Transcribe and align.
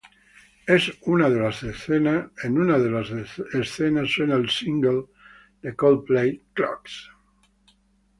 En 0.65 0.77
una 1.05 1.29
de 1.29 1.39
las 1.39 1.61
escenas 1.61 2.31
suena 4.09 4.35
el 4.35 4.49
single 4.49 5.05
de 5.61 5.75
Coldplay: 5.75 6.41
"Clocks". 6.53 7.07